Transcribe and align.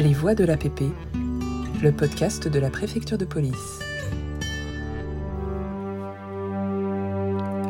Les 0.00 0.14
voix 0.14 0.34
de 0.34 0.46
l'APP, 0.46 0.84
le 1.82 1.92
podcast 1.92 2.48
de 2.48 2.58
la 2.58 2.70
préfecture 2.70 3.18
de 3.18 3.26
police. 3.26 3.80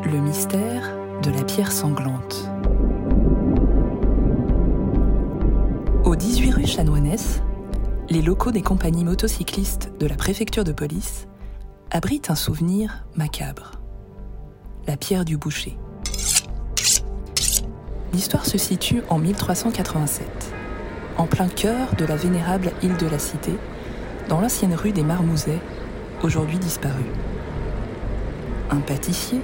Le 0.05 0.17
mystère 0.17 0.95
de 1.23 1.29
la 1.29 1.43
pierre 1.43 1.73
sanglante. 1.73 2.49
Au 6.05 6.15
18 6.15 6.51
rue 6.51 6.65
Chanoinesse, 6.65 7.41
les 8.09 8.21
locaux 8.21 8.51
des 8.51 8.61
compagnies 8.61 9.03
motocyclistes 9.03 9.91
de 9.99 10.07
la 10.07 10.15
préfecture 10.15 10.63
de 10.63 10.71
police 10.71 11.27
abritent 11.91 12.29
un 12.29 12.35
souvenir 12.35 13.05
macabre. 13.13 13.71
La 14.87 14.95
pierre 14.95 15.25
du 15.25 15.35
boucher. 15.35 15.77
L'histoire 18.13 18.45
se 18.45 18.57
situe 18.57 19.01
en 19.09 19.17
1387, 19.17 20.53
en 21.17 21.25
plein 21.25 21.47
cœur 21.47 21.95
de 21.97 22.05
la 22.05 22.15
vénérable 22.15 22.71
île 22.83 22.97
de 22.97 23.07
la 23.07 23.19
Cité, 23.19 23.53
dans 24.29 24.41
l'ancienne 24.41 24.73
rue 24.73 24.91
des 24.91 25.03
Marmousets, 25.03 25.59
aujourd'hui 26.23 26.57
disparue. 26.57 27.11
Un 28.69 28.79
pâtissier 28.79 29.41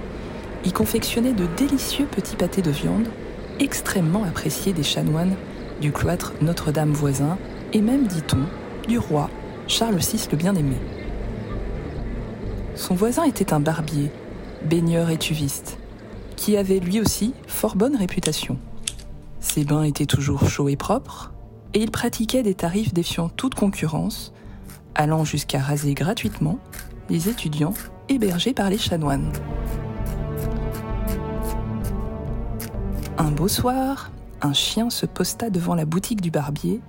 y 0.64 0.72
confectionnait 0.72 1.34
de 1.34 1.46
délicieux 1.58 2.06
petits 2.06 2.36
pâtés 2.36 2.62
de 2.62 2.72
viande, 2.72 3.08
extrêmement 3.60 4.24
appréciés 4.24 4.74
des 4.74 4.84
chanoines 4.84 5.36
du 5.82 5.92
cloître 5.92 6.34
Notre-Dame 6.42 6.92
voisin, 6.92 7.38
et 7.74 7.82
même, 7.82 8.08
dit-on, 8.08 8.46
du 8.88 8.98
roi 8.98 9.30
Charles 9.68 9.98
VI 9.98 10.28
le 10.32 10.38
bien-aimé. 10.38 10.78
Son 12.76 12.96
voisin 12.96 13.24
était 13.24 13.54
un 13.54 13.60
barbier, 13.60 14.12
baigneur 14.64 15.10
et 15.10 15.18
tuviste, 15.18 15.78
qui 16.36 16.56
avait 16.58 16.80
lui 16.80 17.02
aussi 17.02 17.34
fort 17.48 17.76
bonne 17.76 17.96
réputation. 17.96 18.58
Ses 19.40 19.66
bains 19.66 19.84
étaient 19.84 20.06
toujours 20.06 20.48
chauds 20.48 20.70
et 20.70 20.76
propres, 20.76 21.32
et 21.78 21.82
il 21.82 21.92
pratiquait 21.92 22.42
des 22.42 22.56
tarifs 22.56 22.92
défiant 22.92 23.30
toute 23.30 23.54
concurrence, 23.54 24.34
allant 24.96 25.24
jusqu'à 25.24 25.60
raser 25.60 25.94
gratuitement 25.94 26.58
les 27.08 27.30
étudiants 27.30 27.76
hébergés 28.10 28.56
par 28.56 28.72
les 28.72 28.80
chanoines. 28.80 29.32
Un 33.20 33.30
beau 33.30 33.48
soir, 33.48 34.10
un 34.42 34.54
chien 34.54 34.90
se 34.90 35.06
posta 35.06 35.52
devant 35.52 35.76
la 35.76 35.86
boutique 35.86 36.20
du 36.20 36.32
barbier 36.32 36.82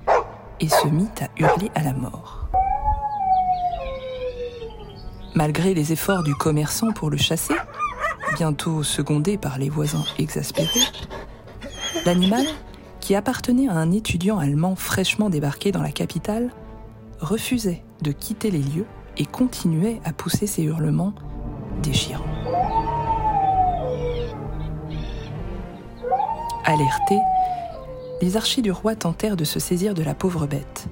et 0.58 0.70
se 0.70 0.88
mit 0.88 1.10
à 1.20 1.28
hurler 1.38 1.70
à 1.74 1.82
la 1.82 1.92
mort. 1.92 2.48
Malgré 5.34 5.74
les 5.74 5.92
efforts 5.92 6.22
du 6.22 6.34
commerçant 6.34 6.92
pour 6.92 7.10
le 7.10 7.18
chasser, 7.18 7.56
bientôt 8.38 8.82
secondé 8.82 9.36
par 9.36 9.58
les 9.58 9.68
voisins 9.68 10.04
exaspérés, 10.18 10.80
l'animal, 12.06 12.46
qui 13.08 13.14
appartenait 13.14 13.68
à 13.68 13.72
un 13.72 13.90
étudiant 13.90 14.38
allemand 14.38 14.76
fraîchement 14.76 15.30
débarqué 15.30 15.72
dans 15.72 15.80
la 15.80 15.92
capitale, 15.92 16.50
refusait 17.20 17.82
de 18.02 18.12
quitter 18.12 18.50
les 18.50 18.58
lieux 18.58 18.84
et 19.16 19.24
continuait 19.24 19.98
à 20.04 20.12
pousser 20.12 20.46
ses 20.46 20.64
hurlements 20.64 21.14
déchirants. 21.82 22.22
Alertés, 26.66 27.18
les 28.20 28.36
archers 28.36 28.60
du 28.60 28.70
roi 28.70 28.94
tentèrent 28.94 29.38
de 29.38 29.44
se 29.44 29.58
saisir 29.58 29.94
de 29.94 30.02
la 30.02 30.12
pauvre 30.12 30.46
bête. 30.46 30.86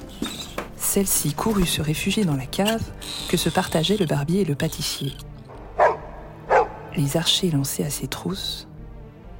Celle-ci 0.79 1.35
courut 1.35 1.67
se 1.67 1.83
réfugier 1.83 2.25
dans 2.25 2.37
la 2.37 2.47
cave 2.47 2.93
que 3.29 3.37
se 3.37 3.51
partageaient 3.51 3.99
le 3.99 4.07
barbier 4.07 4.41
et 4.41 4.47
le 4.47 4.55
pâtissier. 4.55 5.13
Les 6.97 7.19
archers 7.19 7.51
lancés 7.51 7.85
à 7.85 7.91
ses 7.91 8.07
trousses 8.07 8.69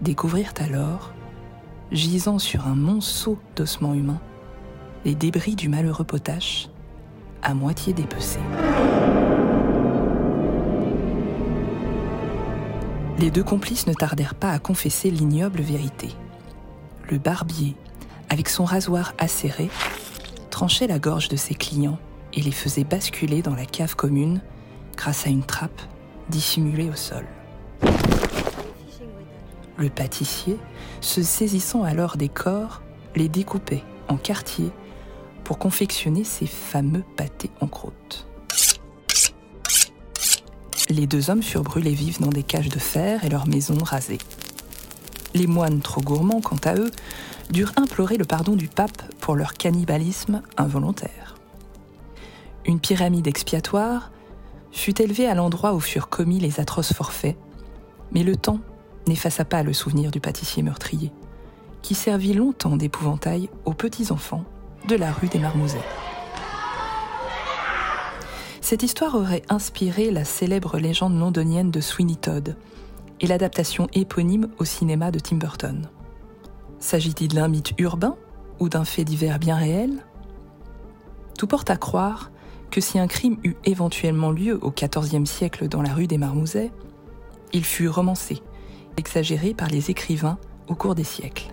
découvrirent 0.03 0.53
alors, 0.61 1.15
gisant 1.93 2.39
sur 2.39 2.67
un 2.67 2.75
monceau 2.75 3.39
d'ossements 3.55 3.95
humains, 3.95 4.21
les 5.05 5.15
débris 5.15 5.55
du 5.55 5.69
malheureux 5.69 6.05
potache, 6.05 6.69
à 7.43 7.55
moitié 7.55 7.93
dépecé. 7.93 8.41
Les 13.19 13.31
deux 13.31 13.45
complices 13.45 13.87
ne 13.87 13.95
tardèrent 13.95 14.35
pas 14.35 14.51
à 14.51 14.59
confesser 14.59 15.11
l'ignoble 15.11 15.61
vérité. 15.61 16.11
Le 17.11 17.19
barbier, 17.19 17.77
avec 18.29 18.49
son 18.49 18.65
rasoir 18.65 19.15
acéré, 19.19 19.71
tranchait 20.51 20.87
la 20.87 20.99
gorge 20.99 21.29
de 21.29 21.37
ses 21.37 21.55
clients 21.55 21.99
et 22.35 22.43
les 22.43 22.53
faisait 22.53 22.85
basculer 22.85 23.43
dans 23.43 23.55
la 23.55 23.65
cave 23.65 23.97
commune 23.97 24.41
grâce 24.97 25.27
à 25.27 25.31
une 25.31 25.45
trappe 25.45 25.81
dissimulée 26.29 26.91
au 26.91 26.95
sol. 26.95 27.25
Le 29.77 29.91
pâtissier, 29.91 30.59
se 31.01 31.23
saisissant 31.23 31.83
alors 31.83 32.17
des 32.17 32.29
corps, 32.29 32.83
les 33.15 33.29
découpait 33.29 33.85
en 34.09 34.17
quartiers 34.17 34.71
pour 35.45 35.59
confectionner 35.59 36.25
ses 36.25 36.47
fameux 36.47 37.05
pâtés 37.17 37.51
en 37.61 37.67
croûte. 37.67 38.27
Les 40.89 41.07
deux 41.07 41.31
hommes 41.31 41.43
furent 41.43 41.63
brûlés 41.63 41.95
vifs 41.95 42.21
dans 42.21 42.31
des 42.31 42.43
cages 42.43 42.69
de 42.69 42.79
fer 42.79 43.25
et 43.25 43.29
leurs 43.29 43.49
maisons 43.49 43.79
rasées. 43.79 44.19
Les 45.35 45.47
moines, 45.47 45.81
trop 45.81 46.01
gourmands 46.01 46.41
quant 46.41 46.61
à 46.65 46.75
eux, 46.77 46.91
durent 47.51 47.73
implorer 47.77 48.17
le 48.17 48.25
pardon 48.25 48.55
du 48.55 48.69
pape 48.69 49.03
pour 49.21 49.35
leur 49.35 49.55
cannibalisme 49.55 50.43
involontaire. 50.57 51.37
Une 52.65 52.81
pyramide 52.81 53.27
expiatoire 53.27 54.11
fut 54.73 55.01
élevée 55.01 55.29
à 55.29 55.35
l'endroit 55.35 55.75
où 55.75 55.81
furent 55.81 56.09
commis 56.09 56.41
les 56.41 56.61
atroces 56.61 56.93
forfaits, 56.93 57.37
mais 58.13 58.23
le 58.23 58.37
temps 58.37 58.61
n'effaça 59.07 59.45
pas 59.45 59.63
le 59.63 59.73
souvenir 59.73 60.11
du 60.11 60.21
pâtissier 60.21 60.63
meurtrier, 60.63 61.13
qui 61.83 61.95
servit 61.95 62.35
longtemps 62.35 62.77
d'épouvantail 62.77 63.49
aux 63.65 63.75
petits-enfants 63.75 64.45
de 64.89 64.97
la 64.97 65.13
rue 65.13 65.29
des 65.29 65.39
Marmousets. 65.39 65.85
Cette 68.61 68.83
histoire 68.83 69.15
aurait 69.15 69.43
inspiré 69.49 70.11
la 70.11 70.25
célèbre 70.25 70.79
légende 70.79 71.19
londonienne 71.19 71.71
de 71.71 71.81
Sweeney 71.81 72.17
Todd 72.17 72.57
et 73.21 73.27
l'adaptation 73.27 73.87
éponyme 73.93 74.49
au 74.59 74.65
cinéma 74.65 75.11
de 75.11 75.21
Tim 75.21 75.37
Burton. 75.37 75.89
S'agit-il 76.81 77.29
d'un 77.29 77.49
mythe 77.49 77.73
urbain 77.79 78.17
ou 78.59 78.69
d'un 78.69 78.85
fait 78.85 79.05
divers 79.05 79.39
bien 79.39 79.57
réel? 79.57 80.05
Tout 81.39 81.47
porte 81.47 81.71
à 81.71 81.77
croire 81.77 82.33
que 82.71 82.81
si 82.81 82.99
un 82.99 83.07
crime 83.07 83.39
eut 83.45 83.57
éventuellement 83.65 84.33
lieu 84.33 84.59
au 84.63 84.73
XIVe 84.73 85.27
siècle 85.27 85.69
dans 85.69 85.83
la 85.83 85.95
rue 85.95 86.07
des 86.07 86.19
Marmousets, 86.19 86.73
il 87.53 87.65
fut 87.65 87.89
romancé, 87.89 88.43
exagéré 88.97 89.55
par 89.55 89.69
les 89.69 89.91
écrivains 89.91 90.39
au 90.69 90.75
cours 90.75 90.95
des 90.95 91.05
siècles. 91.05 91.53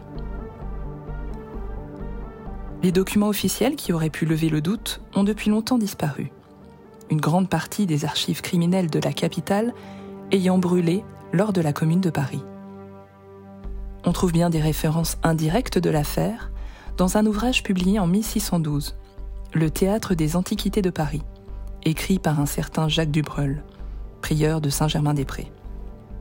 Les 2.82 2.92
documents 2.92 3.30
officiels 3.30 3.76
qui 3.76 3.94
auraient 3.94 4.10
pu 4.10 4.26
lever 4.26 4.50
le 4.50 4.62
doute 4.62 5.02
ont 5.16 5.24
depuis 5.24 5.50
longtemps 5.50 5.78
disparu. 5.78 6.32
Une 7.10 7.22
grande 7.22 7.50
partie 7.50 7.86
des 7.86 8.06
archives 8.06 8.42
criminelles 8.42 8.90
de 8.90 9.00
la 9.00 9.14
capitale 9.14 9.74
ayant 10.32 10.58
brûlé 10.58 11.04
lors 11.32 11.54
de 11.54 11.62
la 11.62 11.74
Commune 11.74 12.02
de 12.02 12.10
Paris. 12.10 12.44
On 14.06 14.12
trouve 14.12 14.34
bien 14.34 14.50
des 14.50 14.60
références 14.60 15.18
indirectes 15.24 15.78
de 15.78 15.90
l'affaire 15.90 16.52
dans 16.98 17.18
un 17.18 17.26
ouvrage 17.26 17.64
publié 17.64 18.00
en 18.00 18.08
1612, 18.08 18.96
Le 19.54 19.70
Théâtre 19.70 20.14
des 20.14 20.36
Antiquités 20.36 20.82
de 20.82 20.90
Paris, 20.90 21.24
écrit 21.84 22.20
par 22.20 22.40
un 22.40 22.46
certain 22.46 22.90
Jacques 22.90 23.12
Dubreul, 23.12 23.64
prieur 24.22 24.60
de 24.60 24.70
Saint-Germain-des-Prés. 24.70 25.52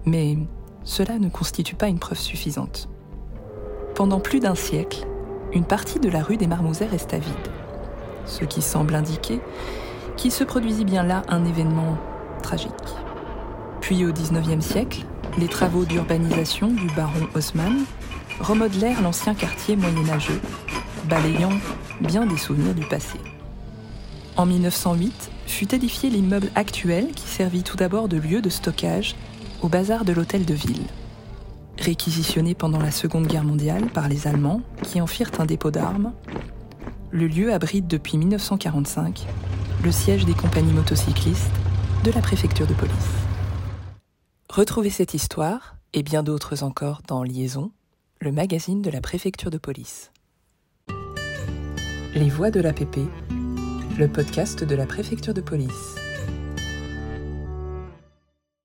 Mais 0.06 0.38
cela 0.84 1.18
ne 1.18 1.28
constitue 1.28 1.74
pas 1.74 1.88
une 1.88 1.98
preuve 1.98 2.18
suffisante. 2.18 2.88
Pendant 3.94 4.20
plus 4.20 4.40
d'un 4.40 4.54
siècle, 4.54 5.06
une 5.52 5.64
partie 5.64 6.00
de 6.00 6.08
la 6.08 6.22
rue 6.22 6.36
des 6.36 6.46
Marmousets 6.46 6.86
resta 6.86 7.18
vide, 7.18 7.34
ce 8.24 8.44
qui 8.44 8.62
semble 8.62 8.94
indiquer 8.94 9.40
qu'il 10.16 10.32
se 10.32 10.44
produisit 10.44 10.84
bien 10.84 11.02
là 11.02 11.22
un 11.28 11.44
événement 11.44 11.98
tragique. 12.42 12.70
Puis 13.80 14.04
au 14.04 14.12
XIXe 14.12 14.64
siècle, 14.64 15.04
les 15.38 15.48
travaux 15.48 15.84
d'urbanisation 15.84 16.68
du 16.68 16.86
baron 16.94 17.26
Haussmann 17.34 17.84
remodelèrent 18.40 19.02
l'ancien 19.02 19.34
quartier 19.34 19.76
moyenâgeux, 19.76 20.40
balayant 21.08 21.52
bien 22.00 22.26
des 22.26 22.36
souvenirs 22.36 22.74
du 22.74 22.84
passé. 22.86 23.18
En 24.36 24.46
1908 24.46 25.30
fut 25.46 25.74
édifié 25.74 26.08
l'immeuble 26.08 26.50
actuel 26.54 27.12
qui 27.14 27.28
servit 27.28 27.62
tout 27.62 27.76
d'abord 27.76 28.08
de 28.08 28.16
lieu 28.16 28.40
de 28.40 28.48
stockage 28.48 29.14
au 29.62 29.68
bazar 29.68 30.04
de 30.04 30.12
l'hôtel 30.12 30.44
de 30.44 30.54
ville. 30.54 30.86
Réquisitionné 31.78 32.54
pendant 32.54 32.80
la 32.80 32.90
Seconde 32.90 33.26
Guerre 33.26 33.44
mondiale 33.44 33.86
par 33.86 34.08
les 34.08 34.26
Allemands 34.26 34.60
qui 34.82 35.00
en 35.00 35.06
firent 35.06 35.30
un 35.38 35.46
dépôt 35.46 35.70
d'armes, 35.70 36.12
le 37.10 37.26
lieu 37.26 37.52
abrite 37.52 37.86
depuis 37.86 38.18
1945 38.18 39.26
le 39.82 39.90
siège 39.92 40.24
des 40.24 40.34
compagnies 40.34 40.72
motocyclistes 40.72 41.50
de 42.04 42.10
la 42.12 42.20
préfecture 42.20 42.66
de 42.66 42.74
police. 42.74 42.94
Retrouvez 44.48 44.90
cette 44.90 45.14
histoire 45.14 45.76
et 45.92 46.02
bien 46.02 46.22
d'autres 46.22 46.62
encore 46.62 47.02
dans 47.06 47.22
Liaison, 47.22 47.72
le 48.20 48.32
magazine 48.32 48.82
de 48.82 48.90
la 48.90 49.00
préfecture 49.00 49.50
de 49.50 49.58
police. 49.58 50.12
Les 52.14 52.28
voix 52.28 52.50
de 52.50 52.60
l'APP, 52.60 52.98
le 53.98 54.08
podcast 54.08 54.62
de 54.64 54.74
la 54.74 54.86
préfecture 54.86 55.34
de 55.34 55.40
police. 55.40 56.01